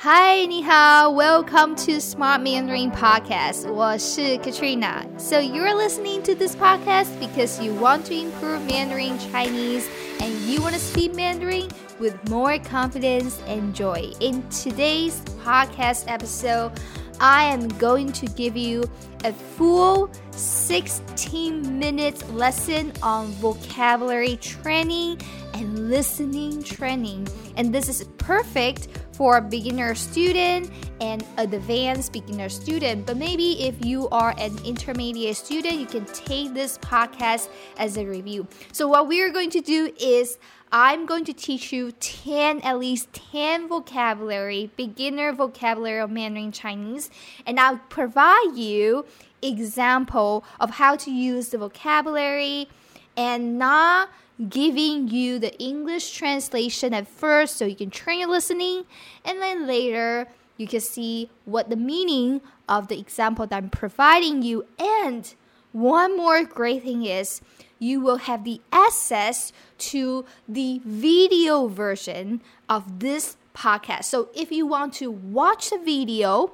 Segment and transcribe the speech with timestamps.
[0.00, 3.70] Hi, 你好，Welcome to Smart Mandarin Podcast.
[3.72, 5.04] 我是 Katrina.
[5.18, 9.88] So you're listening to this podcast because you want to improve Mandarin Chinese
[10.20, 14.12] and you want to speak Mandarin with more confidence and joy.
[14.20, 16.72] In today's podcast episode,
[17.18, 18.84] I am going to give you
[19.24, 25.18] a full 16 minute lesson on vocabulary training
[25.54, 27.26] and listening training.
[27.56, 28.88] And this is perfect
[29.21, 33.05] for a beginner student and advanced beginner student.
[33.05, 38.05] But maybe if you are an intermediate student, you can take this podcast as a
[38.07, 38.47] review.
[38.71, 40.39] So, what we are going to do is
[40.71, 47.11] I'm going to teach you 10, at least 10 vocabulary, beginner vocabulary of Mandarin Chinese,
[47.45, 49.05] and I'll provide you
[49.43, 52.69] example of how to use the vocabulary
[53.15, 54.09] and not
[54.49, 58.85] giving you the English translation at first so you can train your listening
[59.23, 60.27] and then later
[60.57, 65.33] you can see what the meaning of the example that I'm providing you and
[65.71, 67.41] one more great thing is
[67.79, 74.05] you will have the access to the video version of this podcast.
[74.05, 76.51] So if you want to watch the video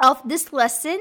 [0.00, 1.00] of this lesson,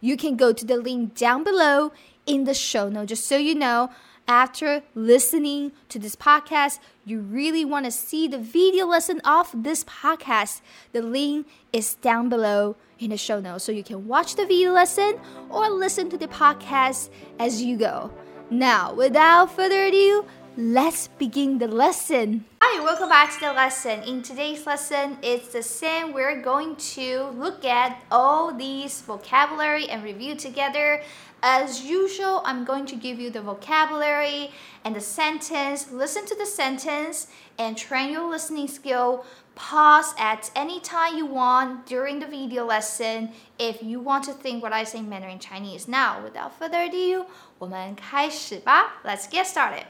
[0.00, 1.92] you can go to the link down below
[2.26, 3.08] in the show note.
[3.08, 3.90] Just so you know,
[4.28, 9.84] after listening to this podcast, you really want to see the video lesson of this
[9.84, 10.60] podcast,
[10.92, 13.64] the link is down below in the show notes.
[13.64, 18.10] So you can watch the video lesson or listen to the podcast as you go.
[18.50, 20.24] Now, without further ado,
[20.56, 22.44] let's begin the lesson.
[22.75, 24.01] Hi, welcome back to the lesson.
[24.01, 26.11] In today's lesson, it's the same.
[26.11, 31.01] We're going to look at all these vocabulary and review together.
[31.43, 34.51] As usual, I'm going to give you the vocabulary
[34.83, 35.91] and the sentence.
[35.91, 37.27] Listen to the sentence
[37.57, 39.25] and train your listening skill.
[39.53, 44.63] Pause at any time you want during the video lesson if you want to think
[44.63, 45.87] what I say in Mandarin Chinese.
[45.87, 47.25] Now, without further ado,
[47.59, 49.01] 我们开始吧。
[49.03, 49.85] Let's get started.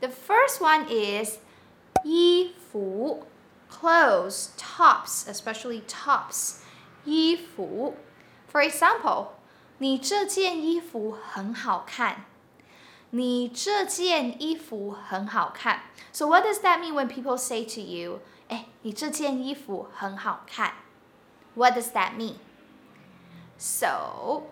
[0.00, 1.38] The first one is
[2.04, 3.26] 衣服
[3.70, 6.60] clothes, tops, especially tops.
[7.04, 7.96] 衣服
[8.50, 9.28] For example,
[9.78, 12.26] 你这件衣服很好看。
[13.10, 15.82] 你这件衣服很好看。
[16.12, 20.74] So what does that mean when people say to you, 哎，你这件衣服很好看？
[21.54, 22.36] What does that mean?
[23.58, 24.44] So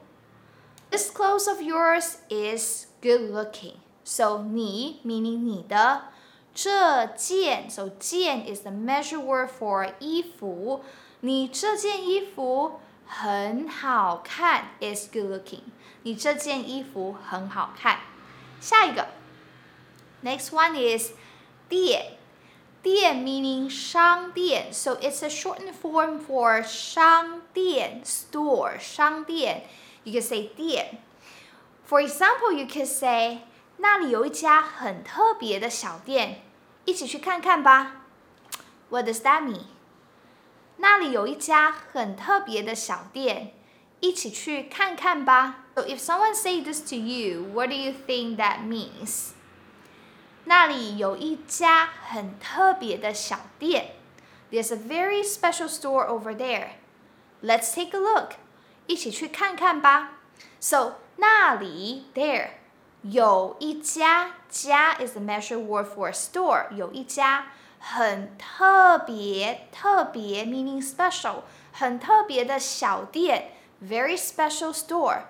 [0.90, 3.76] this clothes of yours is good looking.
[4.04, 6.04] So 你 meaning 你的
[6.54, 10.82] 这件，so 件 is the measure word for 衣服。
[11.20, 15.62] 你这件衣服很好看 is good looking。
[16.02, 18.00] 你这件衣服很好看。
[18.60, 19.08] 下一个，
[20.22, 21.12] next one is
[21.68, 22.14] 店。
[22.80, 29.64] 店 meaning 商店，so it's a shortened form for 商店 store 商店。
[30.04, 30.98] you can say 店。
[31.86, 33.40] For example, you could say
[33.83, 36.41] 那里有一家很特别的小店，
[36.85, 38.05] 一起去看看吧。
[38.89, 39.65] What does that mean?
[40.77, 43.51] 那里有一家很特别的小店，
[43.99, 45.65] 一起去看看吧。
[45.75, 49.31] So if someone say this to you, what do you think that means?
[50.45, 53.95] 那里有一家很特别的小店。
[54.49, 56.75] There's a very special store over there.
[57.41, 58.35] Let's take a look.
[58.87, 60.19] 一起去看看吧。
[60.61, 62.62] So 那里 there
[63.02, 67.46] 有一家家 is the measure word for store 有一家
[67.78, 73.52] 很特别特别 meaning special 很特别的小店
[73.82, 75.22] very special store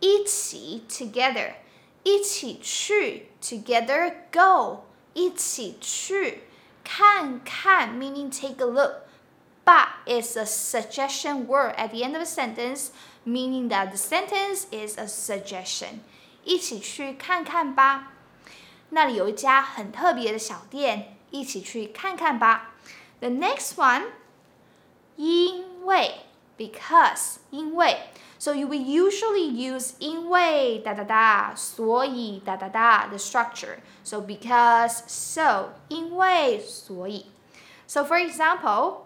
[0.00, 1.54] 一起 together
[2.02, 6.44] 一起去 together go 一起去
[6.82, 9.04] 看看 meaning take a look
[9.64, 12.92] but is a suggestion word at the end of a sentence,
[13.24, 16.00] meaning that the sentence is a suggestion.
[16.49, 18.13] 一起去看看吧。
[18.89, 22.71] 那里有一家很特别的小店，一起去看看吧。
[23.19, 24.05] The next one，
[25.15, 26.21] 因为
[26.57, 28.09] because 因为
[28.39, 33.77] ，so you will usually use 因为哒哒哒，所以哒哒哒 the structure.
[34.03, 37.27] So because so 因为所以。
[37.85, 39.01] So for example.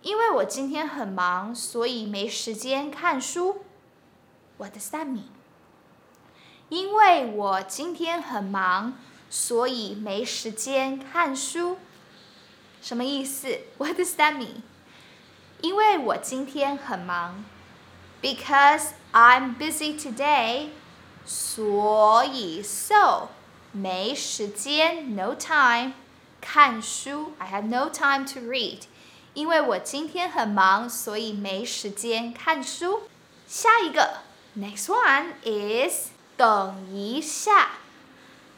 [0.00, 3.58] 因为我今天很忙，所以没时间看书。
[4.56, 5.28] What does that mean？
[6.72, 8.96] 因为我今天很忙，
[9.28, 11.76] 所以没时间看书。
[12.80, 14.62] 什么意思？What does that mean？
[15.60, 17.44] 因为我今天很忙
[18.22, 20.68] ，because I'm busy today，
[21.26, 23.28] 所以 so
[23.72, 25.92] 没时间，no time
[26.40, 27.32] 看书。
[27.36, 28.84] I have no time to read。
[29.34, 33.02] 因为我今天很忙，所以没时间看书。
[33.46, 34.20] 下一个
[34.56, 37.69] ，next one is 等一下，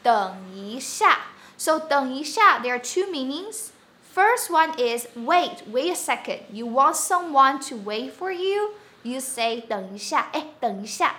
[0.02, 1.18] 等一下。
[1.56, 3.68] So 等一下，there are two meanings.
[4.14, 6.40] First one is wait, wait a second.
[6.50, 8.72] You want someone to wait for you?
[9.02, 11.16] You say 等一下，哎，等一下。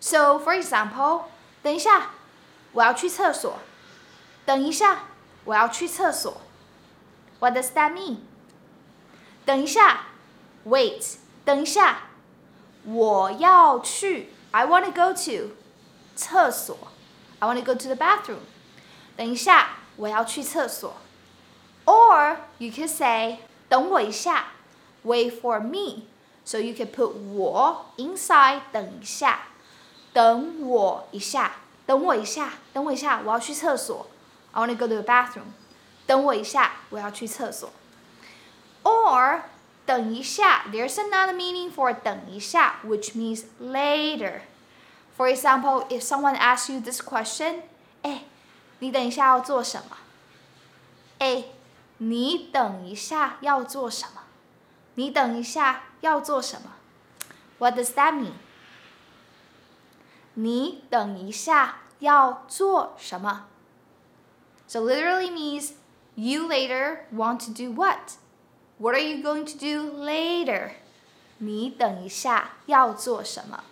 [0.00, 1.24] So for example，
[1.62, 2.10] 等一下，
[2.72, 3.58] 我要去厕所。
[4.44, 5.04] 等一下，
[5.44, 6.40] 我要去厕所。
[7.38, 8.18] What does that mean？
[9.46, 10.06] 等一下，
[10.66, 12.02] wait，等一下，
[12.84, 15.54] 我要去，I want to go to
[16.14, 16.76] 厕所，
[17.38, 18.40] I want to go to the bathroom。
[19.16, 20.94] 等一下，我要去厕所。
[21.84, 24.46] Or you could say 等我一下，
[25.04, 29.40] wait for me。So you can put 我 inside 等一下，
[30.12, 31.52] 等我一下，
[31.86, 34.06] 等我一下，等我一下，我要去厕所。
[34.52, 35.52] I want to go to the bathroom。
[36.06, 37.70] 等我一下，我要去厕所。
[38.82, 39.42] or
[39.86, 44.40] 等一下, there's another meaning for 等一下, which means later.
[45.16, 47.62] For example, if someone asks you this question,
[48.02, 48.24] 哎，
[48.78, 49.96] 你等一下要做什么？
[51.18, 51.44] 哎，
[51.98, 54.22] 你等一下要做什么？
[54.94, 56.72] 你等一下要做什么？
[57.58, 58.32] What does that mean?
[60.34, 63.46] 你等一下要做什么？
[64.66, 65.72] So literally means
[66.14, 68.16] you later want to do what?
[68.78, 70.70] What are you going to do later?
[71.38, 73.64] 你等一下要做什么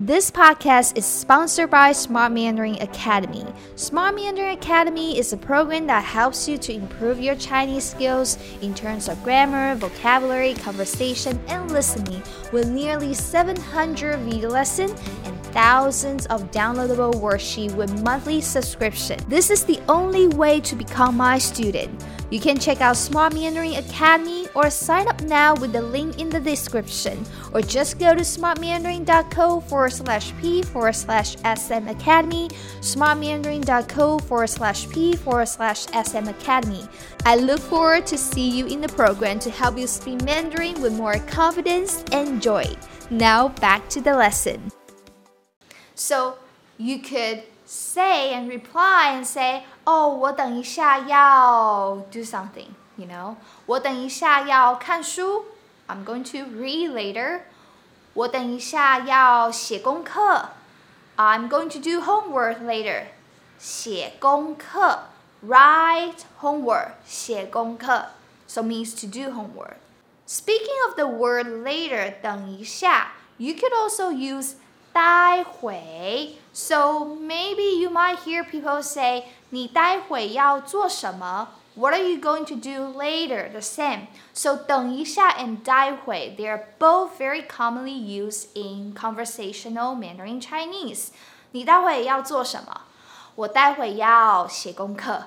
[0.00, 3.44] ？this podcast is sponsored by Smart Mandarin Academy.
[3.76, 8.74] Smart Mandarin Academy is a program that helps you to improve your Chinese skills in
[8.74, 12.22] terms of grammar, vocabulary, conversation, and listening
[12.52, 14.92] with nearly 700 video lessons
[15.24, 19.20] and thousands of downloadable worksheets with monthly subscription.
[19.28, 22.04] This is the only way to become my student.
[22.30, 26.30] You can check out Smart Mandarin Academy or sign up now with the link in
[26.30, 32.48] the description, or just go to smartmandarin.co forward slash p forward slash sm academy,
[32.80, 36.88] smartmandarin.co forward slash p forward slash sm academy.
[37.26, 40.94] I look forward to see you in the program to help you speak Mandarin with
[40.94, 42.64] more confidence and joy.
[43.10, 44.72] Now back to the lesson.
[46.01, 46.35] So
[46.77, 53.35] you could say and reply and say, "Oh, 我等一下要 do something." You know,
[53.65, 55.45] 我等一下要看书.
[55.87, 57.41] I'm going to read later.
[58.13, 60.49] 我等一下要写功课.
[61.17, 63.05] I'm going to do homework later.
[63.59, 64.99] 写功课
[65.45, 68.09] write homework 写功课
[68.47, 69.77] so means to do homework.
[70.27, 74.53] Speaking of the word later 等一下, you could also use
[74.93, 82.97] 待会 so maybe you might hear people say 你待会要做什么 What are you going to do
[82.99, 83.51] later?
[83.51, 84.07] The same.
[84.33, 91.09] So 等一下 and 待会 they are both very commonly used in conversational Mandarin Chinese.
[91.51, 92.81] 你待会要做什么？
[93.35, 95.25] 我待会要写功课。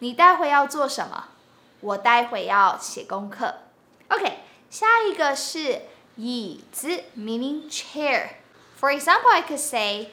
[0.00, 1.28] 你待会要做什么？
[1.80, 3.54] 我待会要写功课。
[4.08, 5.82] OK，下一个是
[6.16, 8.30] 椅子，meaning chair.
[8.80, 10.10] For example, I could say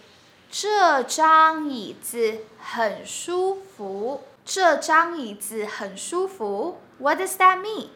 [0.49, 4.23] 这张椅子很舒服。
[4.45, 6.79] 这张椅子很舒服。
[6.99, 7.89] What does that mean?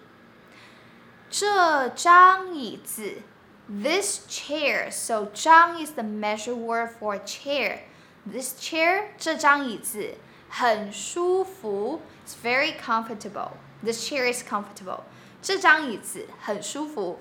[1.30, 3.22] 这张椅子，
[3.70, 4.90] this chair.
[4.90, 7.80] So 张 is the measure word for chair.
[8.26, 10.16] This chair，这张椅子
[10.50, 12.02] 很舒服。
[12.26, 13.52] It's very comfortable.
[13.84, 15.02] This chair is comfortable.
[15.42, 17.20] 这张椅子很舒服。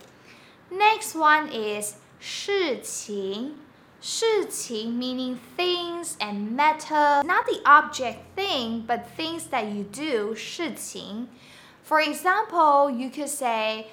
[0.71, 3.57] Next one is 事情。
[4.01, 11.27] 事情 meaning things and matter, not the object thing, but things that you do 事情.
[11.85, 13.87] For example, you could say,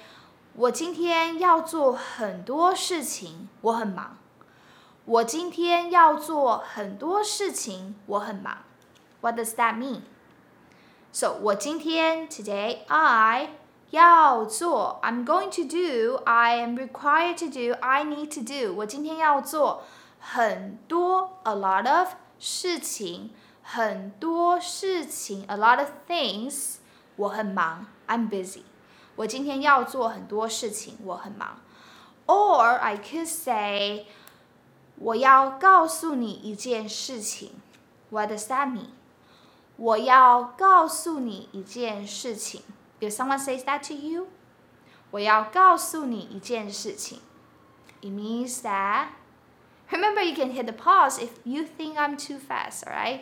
[0.54, 4.18] 我今天要做很多事情，我很忙。
[5.06, 8.58] 我今天要做很多事情，我很忙。
[9.20, 10.02] What does that mean?
[11.12, 13.48] So 我今天 today I
[13.90, 19.84] 要做 I'm going to do I am required to do I need to do 我今天要做
[20.18, 22.08] 很多 a lot of
[22.40, 23.30] 事情，
[23.62, 26.76] 很多事情 a lot of things。
[27.16, 28.62] 我很忙，I'm busy。
[29.16, 31.60] 我今天要做很多事情，我很忙。
[32.26, 34.06] Or I could say，
[34.96, 37.52] 我要告诉你一件事情。
[38.10, 38.88] What does that mean？
[39.76, 42.62] 我要告诉你一件事情。
[43.00, 44.28] If someone says that to you，
[45.10, 47.20] 我要告诉你一件事情。
[48.00, 49.08] It means that
[49.90, 53.20] Remember, you can hit the pause if you think I'm too fast, alright?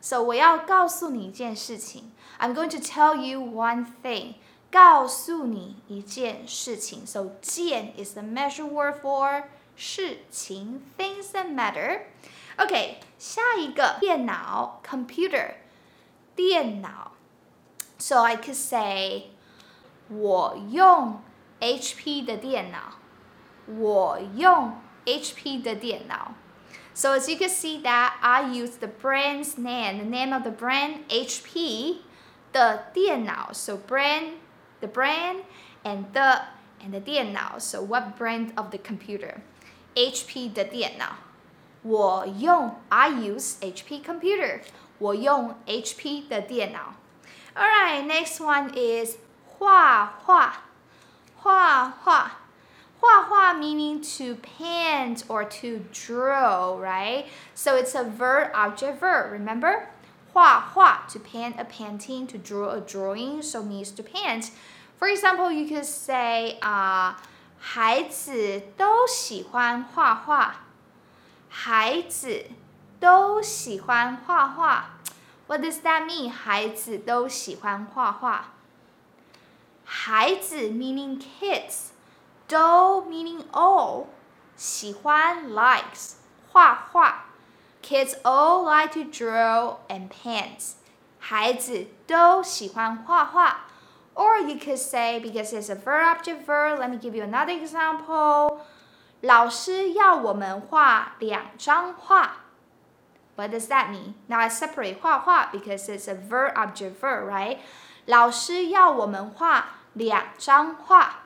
[0.00, 2.12] So 我要告诉你一件事情。
[2.38, 4.34] I'm going to tell you one thing.
[4.70, 7.06] 告诉你一件事情。
[7.06, 9.44] So 件 is the measure word for
[9.76, 15.54] 事情，things that matter。OK，下一个电脑 computer
[16.36, 17.07] 电脑。
[17.98, 19.30] So I could say
[20.08, 21.22] 我用
[21.60, 22.98] HP 的电脑，
[23.66, 24.74] 我用
[25.06, 26.34] HP 的电脑。
[26.94, 31.06] So as you can see that I use the brand's name, the name of the brand
[31.08, 31.98] HP
[32.52, 33.52] 的电脑.
[33.52, 34.34] So brand,
[34.80, 35.44] the brand,
[35.82, 36.42] and the
[36.80, 37.58] and the 电脑.
[37.58, 39.40] So what brand of the computer?
[39.94, 41.16] HP 的电脑。
[41.82, 44.60] 我用 I use HP computer.
[44.98, 46.94] 我用 HP 的电脑。
[47.56, 49.16] Alright, next one is
[49.58, 50.52] 画画，
[51.36, 52.30] 画画。
[53.00, 57.26] 画画 meaning to paint or to draw, right?
[57.54, 59.88] So it's a verb object verb, remember?
[60.32, 64.50] 画画 to paint a painting, to draw a drawing, so means to paint.
[64.98, 67.24] For example, you could say, 啊、uh,，
[67.58, 70.56] 孩子都喜欢画画。
[71.48, 72.46] 孩子
[72.98, 74.97] 都喜欢画画。
[75.48, 76.30] What does that mean?
[76.30, 78.54] 孩子都喜欢画画。
[79.84, 81.90] 孩子 meaning kids。
[82.46, 84.04] 都 meaning all，
[84.54, 86.16] 喜欢 likes
[86.52, 87.24] 画画，
[87.82, 90.74] kids all like to draw and paint，
[91.18, 93.64] 孩子都喜欢画画。
[94.14, 96.78] Or you could say because it's a verb object verb.
[96.78, 98.58] Let me give you another example.
[99.22, 102.44] 老师要我们画两张画。
[103.38, 104.14] What does that mean?
[104.28, 107.58] Now I separate 画画 because it's a verb object verb, right?
[108.06, 111.24] 老师要我们画两张画。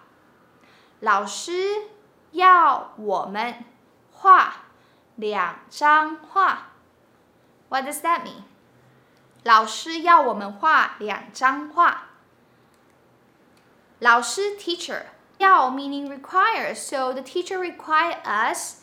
[1.01, 1.53] 老师
[2.33, 3.65] 要我们
[4.11, 4.55] 画
[5.17, 6.73] 两张画。
[7.69, 8.45] What does that mean?
[9.45, 12.09] 老师要我们画两张画。
[13.99, 15.03] 老师 teacher
[15.39, 18.83] 要 meaning require, so the teacher require us.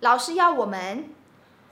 [0.00, 1.14] 老师要我们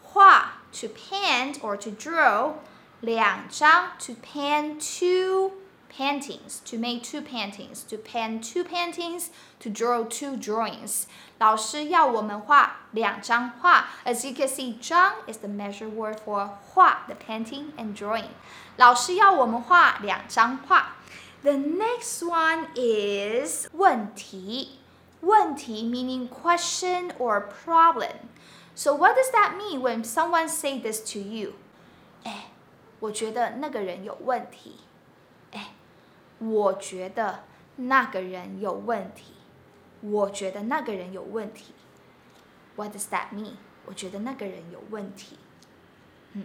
[0.02, 2.54] 画 to paint or to draw
[3.00, 5.52] 两张 to paint two
[5.96, 9.28] paintings to make two paintings to paint two paintings
[9.60, 11.04] to draw two drawings
[11.38, 17.96] 老师要我们画两张画 as you can see 张 is the measure word for 画 the painting and
[17.96, 18.30] drawing
[18.76, 20.96] 老师要我们画两张画
[21.42, 24.78] the next one is 问题
[25.20, 28.10] 问题 meaning question or problem
[28.78, 31.54] so what does that mean when someone say this to you
[32.24, 32.50] 哎
[33.00, 34.80] 我觉得那个人有问题
[35.52, 35.72] 哎
[36.38, 37.44] 我觉得
[37.76, 39.34] 那个人有问题。
[40.00, 41.72] 我觉得那个人有问题。
[42.76, 43.54] What does that mean？
[43.86, 45.38] 我觉得那个人有问题。
[46.34, 46.44] 嗯，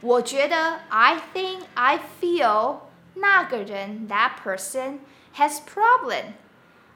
[0.00, 2.80] 我觉得 I think I feel
[3.14, 4.98] 那个人 that person
[5.36, 6.32] has problem.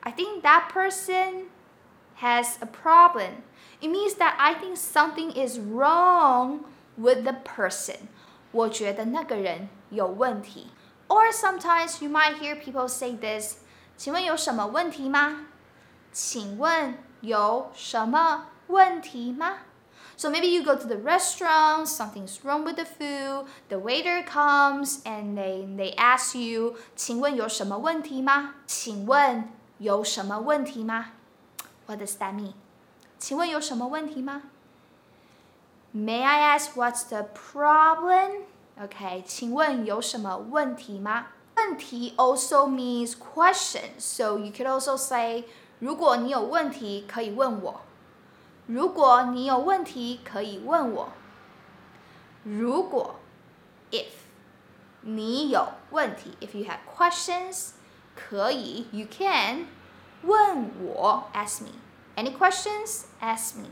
[0.00, 1.44] I think that person
[2.20, 3.42] has a problem.
[3.80, 6.60] It means that I think something is wrong
[6.96, 8.08] with the person.
[8.52, 10.68] 我觉得那个人有问题。
[11.08, 13.58] or sometimes you might hear people say this.
[13.96, 15.46] 请问有什么问题吗？
[16.12, 19.58] 请问有什么问题吗？
[20.16, 25.36] So maybe you go to the restaurant, something's wrong with the food, the waiter comes and
[25.36, 28.54] they they ask you, 请问有什么问题吗？
[28.66, 31.12] 请问有什么问题吗？
[31.86, 32.54] What does that mean?
[33.18, 34.42] 请问有什么问题吗？
[35.94, 38.42] May I ask what's the problem?
[38.80, 41.26] OK，请问有什么问题吗？
[41.54, 45.44] 问题 also means question, so you could also say
[45.78, 47.82] 如果你有问题可以问我。
[48.66, 51.08] 如果你有问题可以问我。
[52.44, 53.16] 如果
[53.90, 54.06] if
[55.02, 57.72] 你有问题，if you have questions
[58.16, 59.66] 可以 you can
[60.22, 61.72] 问我 ask me
[62.16, 63.68] any questions ask me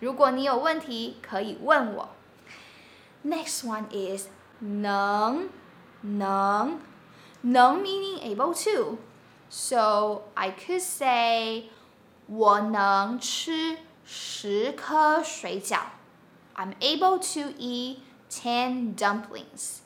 [0.00, 2.10] 如果你有问题可以问我。
[3.24, 4.28] Next one is
[4.60, 5.48] 能
[6.02, 6.80] 能
[7.42, 8.98] 能 meaning able to.
[9.48, 11.70] So I could say
[12.26, 15.80] 我能吃十颗水饺。
[16.54, 17.98] I'm able to eat
[18.30, 19.78] ten dumplings.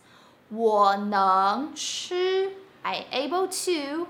[0.50, 4.07] 我能吃 I able to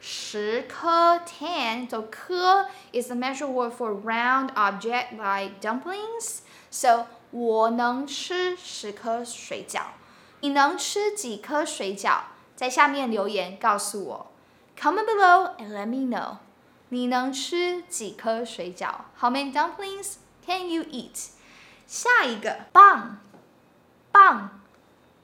[0.00, 1.88] 十颗 ten.
[1.88, 6.40] So 颗 is a measure word for round object like dumplings.
[6.70, 9.82] So 我能吃十颗水饺。
[10.40, 12.20] 你能吃几颗水饺？
[12.54, 14.26] 在下面留言告诉我。
[14.78, 16.36] Comment below and let me know。
[16.90, 18.92] 你能吃几颗水饺？
[19.18, 21.30] How many dumplings can you eat？
[21.86, 23.18] 下一个棒，
[24.12, 24.60] 棒，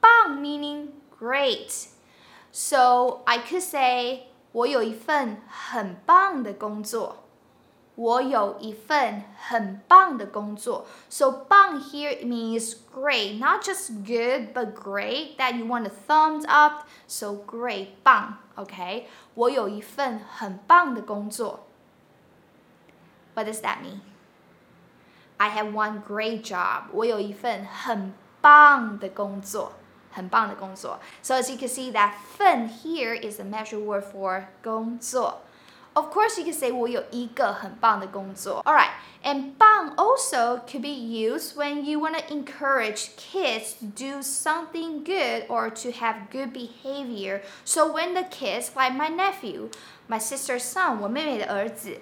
[0.01, 7.25] 棒 meaning great。So I could say 我有一份很棒的工作。
[7.97, 10.87] 我有一份很棒的工作。
[11.11, 16.87] So 棒 here means great, not just good, but great that you want a thumbs up.
[17.07, 19.07] So great 棒，OK？
[19.35, 21.67] 我有一份很棒的工作。
[23.35, 24.01] What does that mean?
[25.37, 26.85] I have one great job.
[26.93, 29.73] 我有一份很棒的工作。
[30.15, 31.01] 很棒的工作。
[31.23, 35.43] So as you can see, that 份 here is a measure word for 工作。
[35.97, 38.63] of course, you can say 我有一个很棒的工作.
[38.65, 38.93] Alright,
[39.25, 45.03] and 棒 also could be used when you want to encourage kids to do something
[45.03, 47.43] good or to have good behavior.
[47.65, 49.71] So when the kids, like my nephew,
[50.09, 52.01] my sister's son, 我妹妹的儿子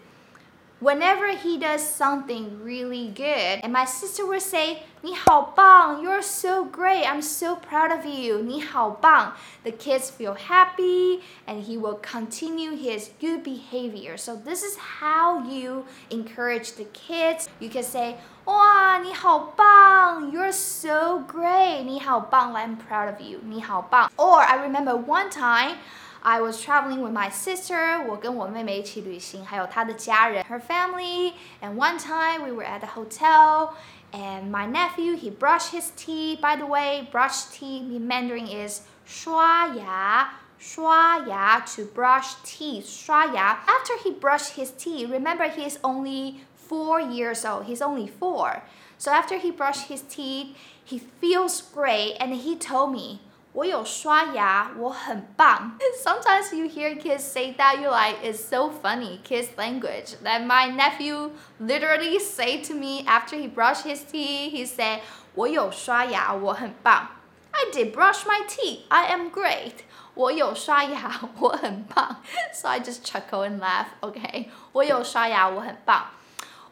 [0.80, 7.04] whenever he does something really good, and my sister will say, 你好棒, you're so great,
[7.04, 9.33] I'm so proud of you, 你好棒.
[9.64, 14.16] The kids feel happy and he will continue his good behavior.
[14.16, 17.49] So this is how you encourage the kids.
[17.61, 24.11] You can say, 哇，你好棒, you're so great, 你好棒, I'm proud of you, 你好棒.
[24.16, 25.76] Or I remember one time,
[26.23, 28.04] I was traveling with my sister.
[28.07, 31.35] 我跟我妹妹一起旅行，还有她的家人，her family.
[31.61, 33.75] And one time we were at the hotel,
[34.12, 36.40] and my nephew he brushed his teeth.
[36.40, 40.30] By the way, brush teeth in Mandarin is 刷牙。
[40.59, 42.85] 刷牙 to brush teeth.
[42.85, 43.61] 刷牙.
[43.66, 47.66] After he brushed his teeth, remember he is only four years old.
[47.66, 48.62] He's only four.
[48.99, 53.21] So after he brushed his teeth, he feels great, and he told me.
[53.52, 55.78] 我有刷牙，我很棒。
[56.04, 60.16] Sometimes you hear kids say that, you're like, it's so funny, kids language.
[60.23, 65.00] That my nephew literally say to me after he brushed his teeth, he said,
[65.35, 67.09] 我有刷牙，我很棒。
[67.50, 68.83] I did brush my teeth.
[68.88, 69.73] I am great.
[70.14, 72.23] 我有刷牙，我很棒。
[72.52, 73.87] So I just chuckle and laugh.
[74.00, 74.47] Okay.
[74.73, 76.07] 我有刷牙，我很棒。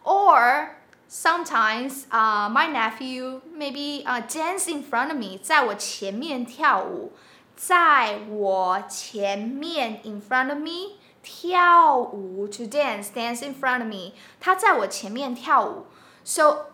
[0.05, 0.69] Or
[1.11, 7.13] sometimes uh, my nephew maybe uh, dance in front of me，在我前面跳舞，
[7.57, 15.87] 在我前面 in front of me 跳舞 to dance dance in front of me，他在我前面跳舞。
[16.25, 16.67] So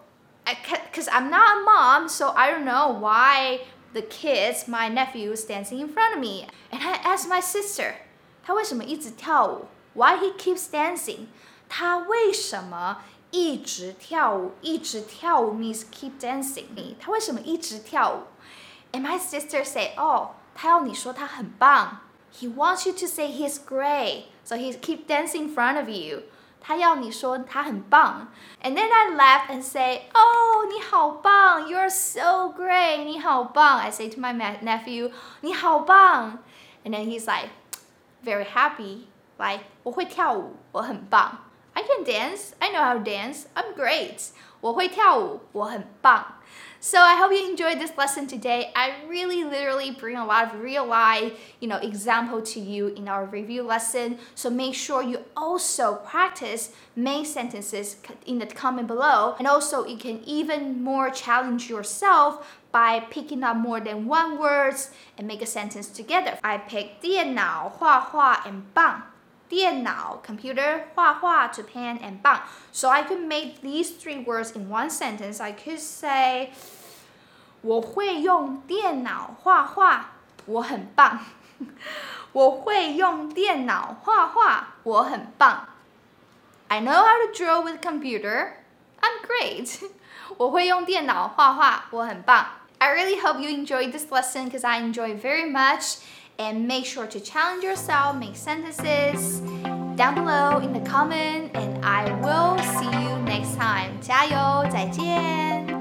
[0.44, 3.60] because I'm not a mom, so I don't know why
[3.92, 6.46] the kids, my nephew, is dancing in front of me.
[6.70, 7.94] And I asked my sister,
[8.44, 9.66] 他为什么一直跳舞？
[9.94, 11.26] Why he keeps dancing？
[11.68, 16.94] 他为什么 一直跳舞，一直跳舞 means keep dancing。
[17.00, 18.22] 他为什么一直跳舞？
[18.92, 22.00] And my sister say, oh，他要你说他很棒。
[22.34, 26.24] He wants you to say he's great, so he keep dancing in front of you.
[26.60, 28.28] 他要你说他很棒。
[28.62, 33.78] And then I laugh and say, oh，你好棒，You're so great，你好棒。
[33.78, 36.38] I say to my nephew, 你好棒。
[36.84, 37.50] And then he's like,
[38.24, 39.06] very happy,
[39.38, 41.38] like 我会跳舞，我很棒。
[41.76, 42.54] I can dance.
[42.60, 43.46] I know how to dance.
[43.54, 44.32] I'm great.
[44.60, 46.24] 我会跳舞，我很棒。
[46.80, 48.70] So I hope you enjoyed this lesson today.
[48.74, 53.06] I really literally bring a lot of real life, you know, example to you in
[53.06, 54.18] our review lesson.
[54.34, 59.36] So make sure you also practice main sentences in the comment below.
[59.38, 64.90] And also you can even more challenge yourself by picking up more than one words
[65.16, 66.38] and make a sentence together.
[66.42, 69.02] I picked 电脑、画画 and 棒。
[69.48, 74.70] 电脑 computer 画画 to pen and 棒 so I could make these three words in
[74.70, 76.52] one sentence I could say
[77.60, 80.12] 我会用电脑画画
[80.46, 81.20] 我很棒
[82.32, 85.68] 我会用电脑画画我很棒
[86.68, 88.54] I know how to draw with computer
[89.00, 89.90] I'm great
[90.38, 92.46] 我会用电脑画画我很棒
[92.78, 95.98] I really hope you enjoyed this lesson because I enjoy very much
[96.38, 99.40] and make sure to challenge yourself, make sentences
[99.96, 104.00] down below in the comment, and I will see you next time.
[104.00, 105.75] 加油，再见。